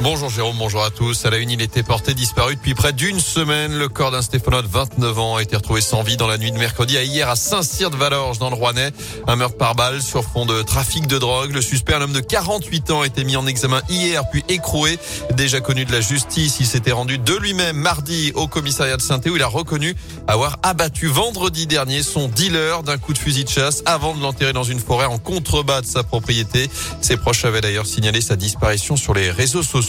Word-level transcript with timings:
Bonjour 0.00 0.28
Jérôme, 0.28 0.56
bonjour 0.58 0.82
à 0.82 0.90
tous. 0.90 1.24
À 1.24 1.30
la 1.30 1.38
une, 1.38 1.50
il 1.50 1.62
était 1.62 1.84
porté 1.84 2.14
disparu 2.14 2.56
depuis 2.56 2.74
près 2.74 2.92
d'une 2.92 3.20
semaine. 3.20 3.78
Le 3.78 3.88
corps 3.88 4.10
d'un 4.10 4.22
Stéphanois 4.22 4.62
de 4.62 4.66
29 4.66 5.18
ans 5.20 5.36
a 5.36 5.42
été 5.42 5.54
retrouvé 5.54 5.80
sans 5.80 6.02
vie 6.02 6.16
dans 6.16 6.26
la 6.26 6.36
nuit 6.36 6.50
de 6.50 6.58
mercredi 6.58 6.98
à 6.98 7.04
hier 7.04 7.30
à 7.30 7.36
Saint-Cyr 7.36 7.90
de 7.90 7.96
Valorges 7.96 8.40
dans 8.40 8.50
le 8.50 8.56
Rouennais. 8.56 8.90
Un 9.28 9.36
meurtre 9.36 9.56
par 9.56 9.76
balle 9.76 10.02
sur 10.02 10.24
fond 10.24 10.46
de 10.46 10.62
trafic 10.62 11.06
de 11.06 11.16
drogue. 11.18 11.52
Le 11.52 11.62
suspect, 11.62 11.94
un 11.94 12.02
homme 12.02 12.12
de 12.12 12.18
48 12.18 12.90
ans, 12.90 13.02
a 13.02 13.06
été 13.06 13.22
mis 13.22 13.36
en 13.36 13.46
examen 13.46 13.82
hier 13.88 14.28
puis 14.30 14.42
écroué. 14.48 14.98
Déjà 15.36 15.60
connu 15.60 15.84
de 15.84 15.92
la 15.92 16.00
justice, 16.00 16.56
il 16.58 16.66
s'était 16.66 16.92
rendu 16.92 17.18
de 17.18 17.34
lui-même 17.34 17.76
mardi 17.76 18.32
au 18.34 18.48
commissariat 18.48 18.96
de 18.96 19.02
saint 19.02 19.20
où 19.26 19.36
il 19.36 19.42
a 19.42 19.46
reconnu 19.46 19.94
avoir 20.26 20.58
abattu 20.64 21.06
vendredi 21.06 21.68
dernier 21.68 22.02
son 22.02 22.26
dealer 22.26 22.82
d'un 22.82 22.98
coup 22.98 23.12
de 23.12 23.18
fusil 23.18 23.44
de 23.44 23.48
chasse 23.48 23.82
avant 23.86 24.14
de 24.14 24.20
l'enterrer 24.20 24.52
dans 24.52 24.64
une 24.64 24.80
forêt 24.80 25.06
en 25.06 25.18
contrebas 25.18 25.82
de 25.82 25.86
sa 25.86 26.02
propriété. 26.02 26.68
Ses 27.00 27.16
proches 27.16 27.44
avaient 27.44 27.60
d'ailleurs 27.60 27.86
signalé 27.86 28.20
sa 28.20 28.34
disparition 28.34 28.96
sur 28.96 29.14
les 29.14 29.30
réseaux 29.30 29.62
sociaux. 29.62 29.83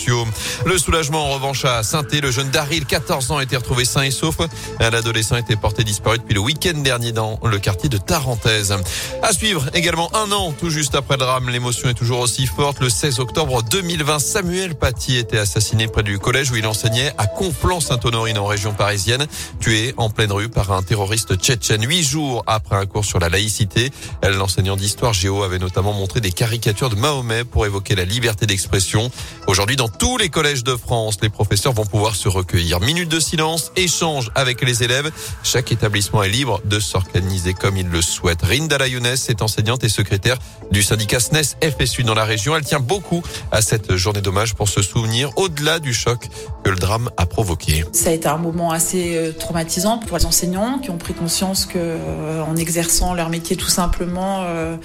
Le 0.65 0.77
soulagement 0.77 1.25
en 1.25 1.33
revanche 1.33 1.65
à 1.65 1.83
saint 1.83 2.03
le 2.11 2.31
jeune 2.31 2.49
Daryl, 2.49 2.85
14 2.85 3.31
ans, 3.31 3.37
a 3.37 3.43
été 3.43 3.55
retrouvé 3.55 3.85
sain 3.85 4.03
et 4.03 4.11
sauf. 4.11 4.37
L'adolescent 4.79 5.35
était 5.35 5.55
porté 5.55 5.83
disparu 5.83 6.17
depuis 6.19 6.33
le 6.33 6.39
week-end 6.39 6.77
dernier 6.77 7.11
dans 7.11 7.39
le 7.43 7.59
quartier 7.59 7.89
de 7.89 7.97
Tarentaise. 7.97 8.75
À 9.21 9.33
suivre 9.33 9.65
également 9.73 10.09
un 10.15 10.31
an, 10.31 10.53
tout 10.57 10.69
juste 10.69 10.95
après 10.95 11.15
le 11.15 11.19
drame, 11.25 11.49
l'émotion 11.49 11.89
est 11.89 11.93
toujours 11.93 12.19
aussi 12.19 12.45
forte. 12.45 12.79
Le 12.79 12.89
16 12.89 13.19
octobre 13.19 13.63
2020, 13.63 14.19
Samuel 14.19 14.75
Paty 14.75 15.17
était 15.17 15.37
assassiné 15.37 15.87
près 15.87 16.03
du 16.03 16.19
collège 16.19 16.51
où 16.51 16.55
il 16.55 16.67
enseignait 16.67 17.13
à 17.17 17.25
Conflans-Sainte-Honorine 17.25 18.37
en 18.37 18.45
région 18.45 18.73
parisienne, 18.73 19.25
tué 19.59 19.93
en 19.97 20.09
pleine 20.09 20.31
rue 20.31 20.49
par 20.49 20.71
un 20.71 20.83
terroriste 20.83 21.37
tchétchène 21.37 21.85
huit 21.85 22.03
jours 22.03 22.43
après 22.47 22.75
un 22.75 22.85
cours 22.85 23.05
sur 23.05 23.19
la 23.19 23.29
laïcité. 23.29 23.91
L'enseignant 24.23 24.75
d'histoire 24.75 25.13
géo 25.13 25.43
avait 25.43 25.59
notamment 25.59 25.93
montré 25.93 26.21
des 26.21 26.31
caricatures 26.31 26.89
de 26.89 26.95
Mahomet 26.95 27.43
pour 27.43 27.65
évoquer 27.65 27.95
la 27.95 28.05
liberté 28.05 28.45
d'expression. 28.45 29.11
Aujourd'hui, 29.47 29.75
dans 29.75 29.84
tous 29.87 30.17
les 30.17 30.29
collèges 30.29 30.63
de 30.63 30.75
France, 30.75 31.17
les 31.21 31.29
professeurs 31.29 31.73
vont 31.73 31.85
pouvoir 31.85 32.15
se 32.15 32.29
recueillir. 32.29 32.79
Minute 32.79 33.09
de 33.09 33.19
silence, 33.19 33.71
échange 33.75 34.31
avec 34.35 34.61
les 34.61 34.83
élèves. 34.83 35.11
Chaque 35.43 35.71
établissement 35.71 36.23
est 36.23 36.29
libre 36.29 36.61
de 36.65 36.79
s'organiser 36.79 37.53
comme 37.53 37.77
il 37.77 37.87
le 37.87 38.01
souhaite. 38.01 38.41
Rinda 38.43 38.85
Younes 38.87 39.05
est 39.05 39.41
enseignante 39.41 39.83
et 39.83 39.89
secrétaire 39.89 40.37
du 40.71 40.83
syndicat 40.83 41.19
SNES 41.19 41.55
FSU 41.63 42.03
dans 42.03 42.13
la 42.13 42.25
région. 42.25 42.55
Elle 42.55 42.65
tient 42.65 42.79
beaucoup 42.79 43.23
à 43.51 43.61
cette 43.61 43.95
journée 43.95 44.21
d'hommage 44.21 44.53
pour 44.53 44.69
se 44.69 44.81
souvenir 44.81 45.31
au-delà 45.35 45.79
du 45.79 45.93
choc 45.93 46.29
que 46.63 46.69
le 46.69 46.77
drame 46.77 47.09
a 47.17 47.25
provoqué. 47.25 47.85
Ça 47.91 48.09
a 48.09 48.13
été 48.13 48.27
un 48.27 48.37
moment 48.37 48.71
assez 48.71 49.15
euh, 49.15 49.31
traumatisant 49.31 49.99
pour 49.99 50.17
les 50.17 50.25
enseignants 50.25 50.79
qui 50.79 50.89
ont 50.89 50.97
pris 50.97 51.13
conscience 51.13 51.65
que 51.65 51.77
euh, 51.77 52.43
en 52.43 52.55
exerçant 52.55 53.13
leur 53.13 53.29
métier 53.29 53.55
tout 53.55 53.69
simplement, 53.69 54.43
euh, 54.43 54.75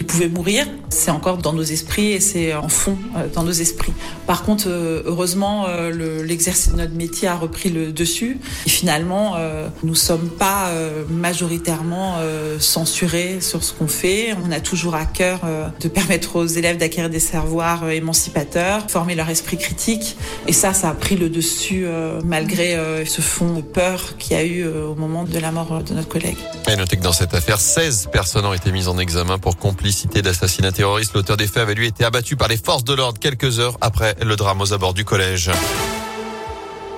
ils 0.00 0.06
pouvaient 0.06 0.28
mourir. 0.28 0.66
C'est 0.88 1.10
encore 1.10 1.38
dans 1.38 1.52
nos 1.52 1.62
esprits 1.62 2.12
et 2.12 2.20
c'est 2.20 2.54
en 2.54 2.68
fond 2.68 2.96
dans 3.34 3.44
nos 3.44 3.52
esprits. 3.52 3.92
Par 4.26 4.42
contre, 4.48 5.02
heureusement, 5.04 5.66
l'exercice 5.92 6.72
de 6.72 6.78
notre 6.78 6.94
métier 6.94 7.28
a 7.28 7.36
repris 7.36 7.68
le 7.68 7.92
dessus. 7.92 8.38
Et 8.64 8.70
finalement, 8.70 9.36
nous 9.82 9.94
sommes 9.94 10.30
pas 10.30 10.70
majoritairement 11.10 12.16
censurés 12.58 13.42
sur 13.42 13.62
ce 13.62 13.74
qu'on 13.74 13.88
fait. 13.88 14.34
On 14.46 14.50
a 14.50 14.60
toujours 14.60 14.94
à 14.94 15.04
cœur 15.04 15.40
de 15.78 15.88
permettre 15.88 16.36
aux 16.36 16.46
élèves 16.46 16.78
d'acquérir 16.78 17.10
des 17.10 17.20
savoirs 17.20 17.90
émancipateurs, 17.90 18.88
former 18.88 19.14
leur 19.14 19.28
esprit 19.28 19.58
critique. 19.58 20.16
Et 20.46 20.54
ça, 20.54 20.72
ça 20.72 20.88
a 20.88 20.94
pris 20.94 21.16
le 21.16 21.28
dessus 21.28 21.86
malgré 22.24 23.04
ce 23.04 23.20
fond 23.20 23.52
de 23.52 23.60
peur 23.60 24.16
qu'il 24.18 24.34
y 24.34 24.40
a 24.40 24.44
eu 24.44 24.66
au 24.66 24.94
moment 24.94 25.24
de 25.24 25.38
la 25.38 25.52
mort 25.52 25.82
de 25.82 25.92
notre 25.92 26.08
collègue. 26.08 26.38
Et 26.70 26.76
notez 26.76 26.96
que 26.96 27.02
dans 27.02 27.12
cette 27.12 27.34
affaire, 27.34 27.60
16 27.60 28.08
personnes 28.10 28.46
ont 28.46 28.54
été 28.54 28.72
mises 28.72 28.88
en 28.88 28.96
examen 28.96 29.38
pour 29.38 29.58
complicité 29.58 30.22
d'assassinat 30.22 30.72
terroriste. 30.72 31.12
L'auteur 31.14 31.36
des 31.36 31.46
faits 31.46 31.58
avait 31.58 31.74
lui 31.74 31.86
été 31.86 32.04
abattu 32.04 32.36
par 32.36 32.48
les 32.48 32.56
forces 32.56 32.84
de 32.84 32.94
l'ordre 32.94 33.18
quelques 33.18 33.60
heures 33.60 33.76
après 33.82 34.16
le 34.22 34.37
drame 34.38 34.60
aux 34.62 34.72
abords 34.72 34.94
du 34.94 35.04
collège. 35.04 35.50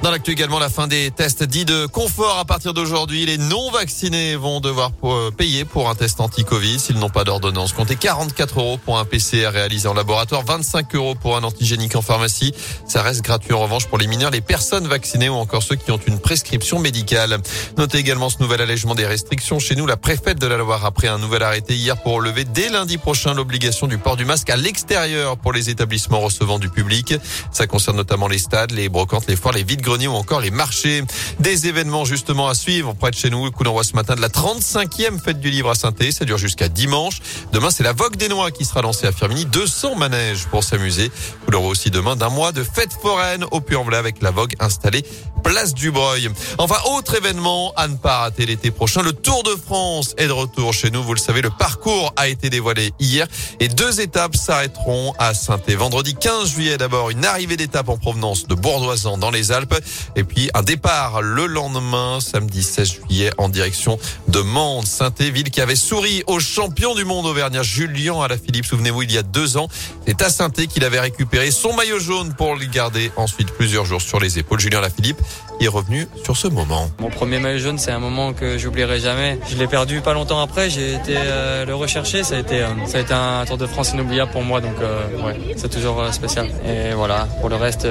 Dans 0.02 0.10
l'actu 0.10 0.30
également, 0.30 0.58
la 0.58 0.70
fin 0.70 0.86
des 0.86 1.10
tests 1.10 1.42
dits 1.42 1.66
de 1.66 1.84
confort 1.84 2.38
à 2.38 2.46
partir 2.46 2.72
d'aujourd'hui. 2.72 3.26
Les 3.26 3.36
non 3.36 3.70
vaccinés 3.70 4.34
vont 4.34 4.60
devoir 4.60 4.92
euh, 5.04 5.30
payer 5.30 5.66
pour 5.66 5.90
un 5.90 5.94
test 5.94 6.22
anti-Covid 6.22 6.80
s'ils 6.80 6.98
n'ont 6.98 7.10
pas 7.10 7.24
d'ordonnance. 7.24 7.74
Comptez 7.74 7.96
44 7.96 8.60
euros 8.60 8.78
pour 8.78 8.98
un 8.98 9.04
PCR 9.04 9.48
réalisé 9.48 9.88
en 9.88 9.92
laboratoire, 9.92 10.42
25 10.42 10.94
euros 10.94 11.14
pour 11.16 11.36
un 11.36 11.42
antigénique 11.42 11.96
en 11.96 12.00
pharmacie. 12.00 12.54
Ça 12.86 13.02
reste 13.02 13.20
gratuit 13.20 13.52
en 13.52 13.60
revanche 13.60 13.88
pour 13.88 13.98
les 13.98 14.06
mineurs, 14.06 14.30
les 14.30 14.40
personnes 14.40 14.86
vaccinées 14.86 15.28
ou 15.28 15.34
encore 15.34 15.62
ceux 15.62 15.76
qui 15.76 15.90
ont 15.90 16.00
une 16.06 16.18
prescription 16.18 16.78
médicale. 16.78 17.36
Notez 17.76 17.98
également 17.98 18.30
ce 18.30 18.38
nouvel 18.40 18.62
allègement 18.62 18.94
des 18.94 19.06
restrictions. 19.06 19.58
Chez 19.58 19.76
nous, 19.76 19.86
la 19.86 19.98
préfète 19.98 20.38
de 20.38 20.46
la 20.46 20.56
Loire 20.56 20.82
a 20.86 20.92
pris 20.92 21.08
un 21.08 21.18
nouvel 21.18 21.42
arrêté 21.42 21.74
hier 21.74 22.00
pour 22.02 22.22
lever 22.22 22.44
dès 22.44 22.70
lundi 22.70 22.96
prochain 22.96 23.34
l'obligation 23.34 23.86
du 23.86 23.98
port 23.98 24.16
du 24.16 24.24
masque 24.24 24.48
à 24.48 24.56
l'extérieur 24.56 25.36
pour 25.36 25.52
les 25.52 25.68
établissements 25.68 26.20
recevant 26.20 26.58
du 26.58 26.70
public. 26.70 27.16
Ça 27.52 27.66
concerne 27.66 27.98
notamment 27.98 28.28
les 28.28 28.38
stades, 28.38 28.70
les 28.70 28.88
brocantes, 28.88 29.26
les 29.28 29.36
foires, 29.36 29.52
les 29.52 29.62
vides 29.62 29.82
ou 29.90 30.14
encore 30.14 30.40
les 30.40 30.50
marchés. 30.50 31.02
Des 31.40 31.66
événements 31.66 32.04
justement 32.04 32.48
à 32.48 32.54
suivre 32.54 32.94
près 32.94 33.10
de 33.10 33.16
chez 33.16 33.30
nous. 33.30 33.50
Coup 33.50 33.64
d'envoi 33.64 33.82
ce 33.82 33.94
matin 33.94 34.14
de 34.14 34.20
la 34.20 34.28
35e 34.28 35.20
fête 35.20 35.40
du 35.40 35.50
livre 35.50 35.70
à 35.70 35.74
saint 35.74 35.92
Ça 36.10 36.24
dure 36.24 36.38
jusqu'à 36.38 36.68
dimanche. 36.68 37.20
Demain, 37.52 37.70
c'est 37.70 37.82
la 37.82 37.92
Vogue 37.92 38.16
des 38.16 38.28
Noix 38.28 38.50
qui 38.50 38.64
sera 38.64 38.82
lancée 38.82 39.06
à 39.06 39.12
Firmini. 39.12 39.46
200 39.46 39.96
manèges 39.96 40.46
pour 40.46 40.62
s'amuser. 40.62 41.10
Coup 41.44 41.50
d'envoi 41.50 41.70
aussi 41.70 41.90
demain 41.90 42.16
d'un 42.16 42.28
mois 42.28 42.52
de 42.52 42.62
fête 42.62 42.92
foraine 42.92 43.44
au 43.50 43.60
Puy-en-Velay 43.60 43.96
avec 43.96 44.22
la 44.22 44.30
Vogue 44.30 44.54
installée 44.60 45.04
place 45.40 45.74
du 45.74 45.90
Breuil. 45.90 46.28
Enfin, 46.58 46.76
autre 46.92 47.16
événement 47.16 47.72
à 47.76 47.88
ne 47.88 47.96
pas 47.96 48.18
rater 48.18 48.46
l'été 48.46 48.70
prochain. 48.70 49.02
Le 49.02 49.12
Tour 49.12 49.42
de 49.42 49.56
France 49.56 50.14
est 50.18 50.26
de 50.26 50.32
retour 50.32 50.72
chez 50.72 50.90
nous. 50.90 51.02
Vous 51.02 51.14
le 51.14 51.20
savez, 51.20 51.40
le 51.40 51.50
parcours 51.50 52.12
a 52.16 52.28
été 52.28 52.50
dévoilé 52.50 52.92
hier 52.98 53.26
et 53.58 53.68
deux 53.68 54.00
étapes 54.00 54.36
s'arrêteront 54.36 55.14
à 55.18 55.34
saint 55.34 55.58
Vendredi 55.68 56.14
15 56.14 56.50
juillet, 56.50 56.76
d'abord, 56.76 57.10
une 57.10 57.24
arrivée 57.24 57.56
d'étape 57.56 57.88
en 57.88 57.96
provenance 57.96 58.46
de 58.46 58.54
Bourdoisan 58.54 59.18
dans 59.18 59.30
les 59.30 59.52
Alpes 59.52 59.79
et 60.16 60.24
puis 60.24 60.50
un 60.54 60.62
départ 60.62 61.22
le 61.22 61.46
lendemain, 61.46 62.18
samedi 62.20 62.62
16 62.62 62.92
juillet, 62.92 63.30
en 63.38 63.48
direction 63.48 63.98
de 64.28 64.40
Mende, 64.40 64.86
saint 64.86 65.10
ville 65.18 65.50
qui 65.50 65.60
avait 65.60 65.76
souri 65.76 66.22
au 66.26 66.40
champion 66.40 66.94
du 66.94 67.04
monde 67.04 67.26
auvergnat 67.26 67.62
Julien 67.62 68.20
Alaphilippe. 68.20 68.66
Souvenez-vous, 68.66 69.02
il 69.02 69.12
y 69.12 69.18
a 69.18 69.22
deux 69.22 69.56
ans, 69.56 69.68
c'est 70.06 70.22
à 70.22 70.30
saint 70.30 70.50
qu'il 70.50 70.84
avait 70.84 71.00
récupéré 71.00 71.50
son 71.50 71.74
maillot 71.74 71.98
jaune 71.98 72.34
pour 72.34 72.56
le 72.56 72.66
garder 72.66 73.10
ensuite 73.16 73.50
plusieurs 73.52 73.84
jours 73.84 74.02
sur 74.02 74.20
les 74.20 74.38
épaules. 74.38 74.60
Julien 74.60 74.78
Alaphilippe 74.78 75.20
est 75.60 75.68
revenu 75.68 76.08
sur 76.24 76.36
ce 76.36 76.48
moment. 76.48 76.90
Mon 76.98 77.10
premier 77.10 77.38
maillot 77.38 77.58
jaune, 77.58 77.78
c'est 77.78 77.90
un 77.90 77.98
moment 77.98 78.32
que 78.32 78.58
j'oublierai 78.58 78.98
jamais. 79.00 79.38
Je 79.48 79.56
l'ai 79.56 79.66
perdu 79.66 80.00
pas 80.00 80.14
longtemps 80.14 80.40
après. 80.40 80.70
J'ai 80.70 80.94
été 80.94 81.14
euh, 81.16 81.66
le 81.66 81.74
rechercher. 81.74 82.22
Ça 82.22 82.36
a 82.36 82.38
été, 82.38 82.62
euh, 82.62 82.68
ça 82.86 82.98
a 82.98 83.00
été 83.02 83.12
un 83.12 83.44
Tour 83.44 83.58
de 83.58 83.66
France 83.66 83.92
inoubliable 83.92 84.32
pour 84.32 84.42
moi. 84.42 84.60
Donc, 84.60 84.74
euh, 84.80 85.04
ouais, 85.24 85.54
c'est 85.56 85.70
toujours 85.70 86.02
spécial. 86.12 86.48
Et 86.66 86.94
voilà. 86.94 87.28
Pour 87.40 87.48
le 87.48 87.56
reste, 87.56 87.86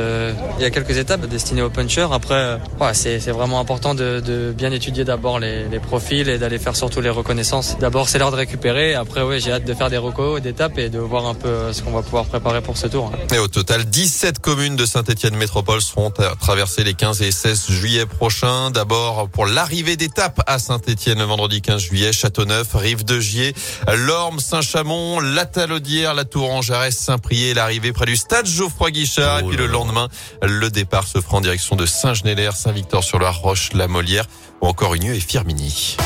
il 0.57 0.61
y 0.61 0.65
a 0.65 0.71
quelques 0.71 0.97
étapes 0.97 1.25
destinées 1.27 1.61
aux 1.61 1.69
punchers. 1.79 2.07
Après, 2.11 2.59
ouais, 2.81 2.93
c'est, 2.93 3.21
c'est 3.21 3.31
vraiment 3.31 3.59
important 3.59 3.95
de, 3.95 4.19
de 4.19 4.51
bien 4.51 4.71
étudier 4.71 5.05
d'abord 5.05 5.39
les, 5.39 5.69
les, 5.69 5.79
profils 5.79 6.27
et 6.27 6.37
d'aller 6.37 6.59
faire 6.59 6.75
surtout 6.75 6.99
les 6.99 7.09
reconnaissances. 7.09 7.77
D'abord, 7.79 8.09
c'est 8.09 8.19
l'heure 8.19 8.31
de 8.31 8.35
récupérer. 8.35 8.95
Après, 8.95 9.21
ouais, 9.21 9.39
j'ai 9.39 9.53
hâte 9.53 9.63
de 9.63 9.73
faire 9.73 9.89
des 9.89 9.97
recos, 9.97 10.41
d'étapes 10.41 10.77
et 10.77 10.89
de 10.89 10.99
voir 10.99 11.25
un 11.25 11.35
peu 11.35 11.71
ce 11.71 11.81
qu'on 11.81 11.91
va 11.91 12.01
pouvoir 12.01 12.25
préparer 12.25 12.61
pour 12.61 12.75
ce 12.75 12.87
tour. 12.87 13.13
Et 13.33 13.37
au 13.39 13.47
total, 13.47 13.85
17 13.85 14.39
communes 14.39 14.75
de 14.75 14.85
Saint-Étienne 14.85 15.35
Métropole 15.35 15.81
seront 15.81 16.11
traversées 16.41 16.83
les 16.83 16.95
15 16.95 17.21
et 17.21 17.31
16 17.31 17.67
juillet 17.69 18.05
prochain. 18.05 18.71
D'abord 18.71 19.29
pour 19.29 19.45
l'arrivée 19.45 19.95
d'étape 19.95 20.41
à 20.47 20.59
Saint-Etienne 20.59 21.19
le 21.19 21.25
vendredi 21.25 21.61
15 21.61 21.81
juillet, 21.81 22.11
Châteauneuf, 22.11 22.73
Rive 22.73 23.05
de 23.05 23.21
Gier, 23.21 23.53
Lorme, 23.95 24.39
Saint-Chamond, 24.39 25.21
La 25.21 25.45
Talaudière, 25.45 26.13
La 26.13 26.25
Tour 26.25 26.61
Jarès, 26.61 26.97
Saint-Prié, 26.97 27.53
l'arrivée 27.53 27.93
près 27.93 28.05
du 28.05 28.17
stade 28.17 28.45
Geoffroy 28.45 28.91
Guichard. 28.91 29.39
et 29.39 29.43
puis 29.43 29.57
le 29.57 29.67
lendemain, 29.67 30.09
le 30.43 30.69
départ 30.69 31.07
se 31.07 31.21
fera 31.21 31.37
en 31.37 31.41
direction 31.41 31.68
de 31.75 31.85
Saint-Genélaire, 31.85 32.55
Saint-Victor 32.55 33.03
sur 33.03 33.19
la 33.19 33.31
Roche, 33.31 33.73
La 33.73 33.87
Molière 33.87 34.25
ou 34.61 34.67
encore 34.67 34.93
Unieux 34.95 35.13
et 35.13 35.19
Firmini. 35.19 35.97